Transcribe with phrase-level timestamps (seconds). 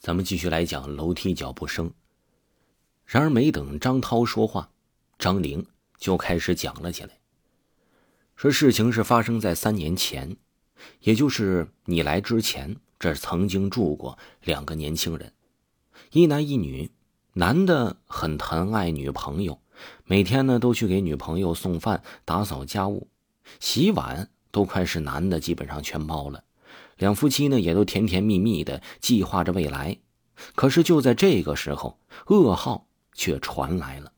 [0.00, 1.92] 咱们继续来讲楼梯脚步声。
[3.04, 4.70] 然而，没等张涛说话，
[5.18, 5.66] 张玲
[5.98, 7.18] 就开始讲了起来。
[8.34, 10.34] 说事情是发生在三年前，
[11.00, 15.34] 也就是你来之前，这曾经住过两个年轻人，
[16.12, 16.90] 一男一女。
[17.34, 19.60] 男的很疼爱女朋友，
[20.04, 23.06] 每天呢都去给女朋友送饭、打扫家务、
[23.60, 26.42] 洗碗，都快是男的基本上全包了。
[27.00, 29.98] 两夫妻呢，也都甜甜蜜蜜的计划着未来。
[30.54, 34.12] 可是就在这个时候，噩耗却传来了。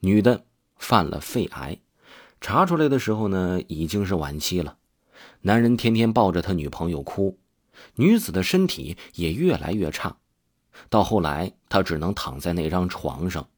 [0.00, 0.44] 女的
[0.76, 1.78] 犯了肺癌，
[2.40, 4.76] 查出来的时候呢，已经是晚期了。
[5.42, 7.38] 男人天天抱着他女朋友哭，
[7.94, 10.16] 女子的身体也越来越差。
[10.88, 13.48] 到后来，他只能躺在那张床上。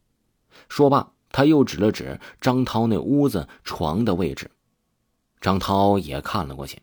[0.68, 4.50] 说罢，他又指了指张涛那屋子床的位置。
[5.40, 6.78] 张涛也看了过去。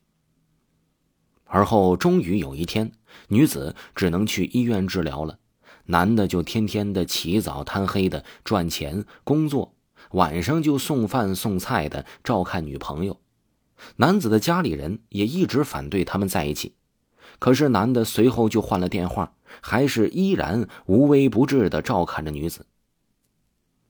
[1.51, 2.91] 而后，终于有一天，
[3.27, 5.39] 女子只能去医院治疗了。
[5.85, 9.73] 男的就天天的起早贪黑的赚钱工作，
[10.11, 13.19] 晚上就送饭送菜的照看女朋友。
[13.95, 16.75] 男子的家里人也一直反对他们在一起，
[17.39, 22.67] 可是男的随后就换了电话，还是依然无微不至的照看着女子。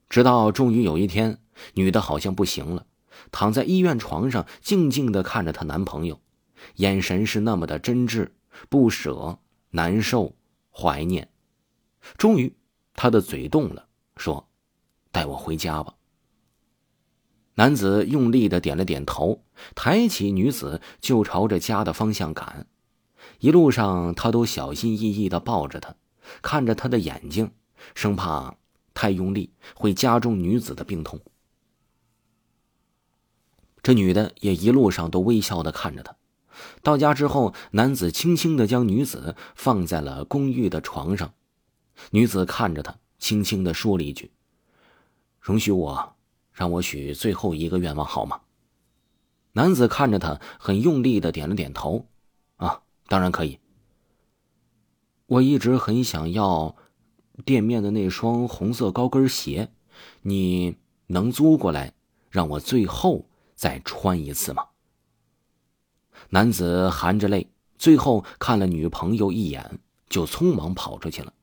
[0.08, 1.40] 直到终于有一天，
[1.74, 2.86] 女的好像不行了，
[3.32, 6.22] 躺在医院床上，静静的看着她男朋友。
[6.76, 8.30] 眼神是那么的真挚、
[8.70, 9.40] 不舍、
[9.72, 10.36] 难受、
[10.72, 11.30] 怀念。
[12.18, 12.56] 终于，
[12.94, 14.50] 他的嘴动了，说
[15.12, 15.96] ：“带我回家吧。”
[17.56, 19.44] 男子用力的点了点头，
[19.76, 22.68] 抬起女子就朝着家的方向赶。
[23.40, 25.94] 一路上，他都小心翼翼的抱着她，
[26.42, 27.52] 看着她的眼睛，
[27.96, 28.56] 生怕
[28.94, 31.20] 太用力会加重女子的病痛。
[33.84, 36.16] 这女的也一路上都微笑的看着他。
[36.82, 41.34] 到家之后，男子轻轻的将女子放在了公寓的床上。
[42.12, 44.32] 女子看着他，轻轻的说了一句
[45.42, 46.16] ：“容许我，
[46.54, 48.42] 让我许最后一个愿望，好吗？”
[49.54, 52.08] 男子看着他，很用力的点了点头
[52.56, 53.60] ：“啊，当然可以。
[55.26, 56.76] 我一直很想要
[57.44, 59.70] 店面的那双红色高跟鞋，
[60.22, 60.78] 你
[61.08, 61.94] 能租过来，
[62.30, 64.68] 让我最后再穿一次吗？”
[66.30, 69.80] 男子含着泪，最后看了女朋友一眼，
[70.10, 71.34] 就匆忙跑出去了。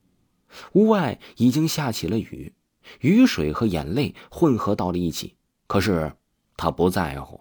[0.72, 2.54] 屋外已经下起了雨，
[3.00, 5.34] 雨水和眼泪混合到了一起。
[5.66, 6.12] 可是
[6.56, 7.41] 他不在乎，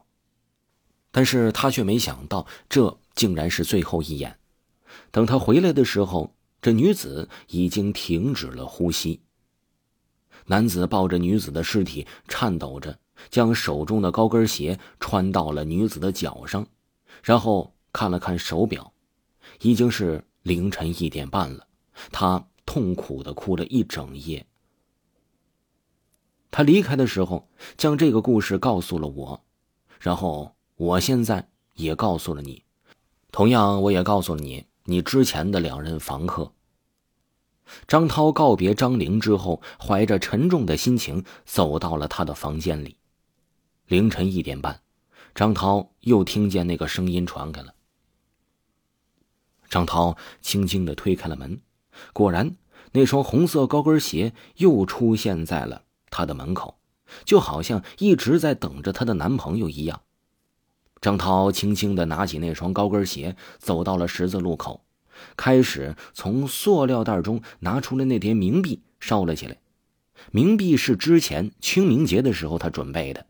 [1.11, 4.39] 但是他却没想到，这竟然是最后一眼。
[5.11, 9.21] 等他回来的时候，这女子已经停止了呼吸。
[10.47, 12.97] 男子抱着女子的尸体，颤抖着
[13.29, 16.67] 将手中的高跟鞋穿到了女子的脚上。
[17.25, 18.93] 然后看了看手表，
[19.59, 21.67] 已经是凌晨一点半了。
[22.11, 24.45] 他痛苦的哭了一整夜。
[26.51, 29.43] 他离开的时候，将这个故事告诉了我，
[29.99, 32.63] 然后我现在也告诉了你，
[33.31, 36.53] 同样我也告诉了你你之前的两任房客。
[37.87, 42.95] 张涛告别张玲之后，怀着沉重的心情走到了他的房间里。
[43.87, 44.79] 凌晨一点半。
[45.35, 47.75] 张涛又听见那个声音传开了。
[49.69, 51.59] 张涛轻轻的推开了门，
[52.13, 52.55] 果然，
[52.93, 56.79] 那双红色高跟鞋又出现在了他的门口，
[57.25, 60.01] 就好像一直在等着她的男朋友一样。
[61.01, 64.85] 张涛轻轻的拿起那双高跟鞋，走到了十字路口，
[65.35, 69.57] 开始从塑料袋中拿出了那叠冥币，烧了起来。
[70.31, 73.25] 冥币是之前清明节的时候他准备的，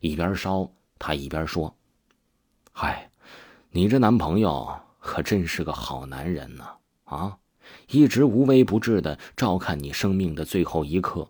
[0.00, 0.72] 一边烧。
[1.00, 1.74] 他一边说
[2.70, 3.10] ：“嗨，
[3.70, 6.64] 你这男朋友可真是个好男人呢！
[7.04, 7.38] 啊，
[7.88, 11.28] 一直无微不至的照看你生命的最后一刻。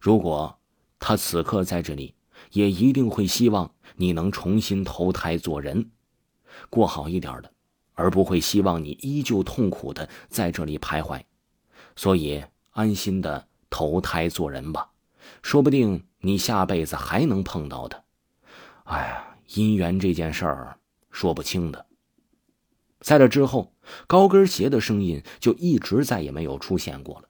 [0.00, 0.58] 如果
[0.98, 2.14] 他此刻在这里，
[2.52, 5.90] 也一定会希望你能重新投胎做人，
[6.70, 7.52] 过好一点的，
[7.92, 11.22] 而不会希望你依旧痛苦的在这里徘徊。
[11.94, 14.90] 所以，安心的投胎做人吧，
[15.42, 18.02] 说不定你下辈子还能碰到他。”
[18.84, 20.78] 哎呀，姻缘这件事儿
[21.10, 21.86] 说不清的。
[23.00, 23.74] 在这之后，
[24.06, 27.28] 高跟鞋的声音就一直再也没有出现过了。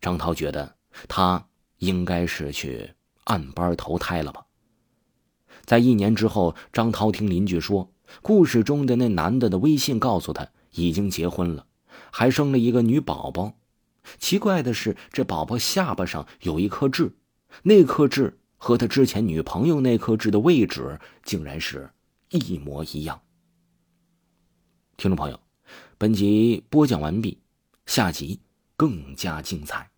[0.00, 0.76] 张涛觉得
[1.08, 1.46] 他
[1.78, 2.92] 应该是去
[3.24, 4.44] 暗班投胎了吧。
[5.64, 11.66] 在一年之后，张涛听邻居说，故事中的那男的的微信告诉他已经结婚了，
[12.10, 13.54] 还生了一个女宝宝。
[14.18, 17.12] 奇怪的是，这宝宝下巴上有一颗痣，
[17.62, 18.38] 那颗痣。
[18.64, 21.90] 和他之前女朋友那颗痣的位置竟然是
[22.30, 23.20] 一模一样。
[24.96, 25.40] 听众朋友，
[25.98, 27.36] 本集播讲完毕，
[27.86, 28.38] 下集
[28.76, 29.91] 更加精彩。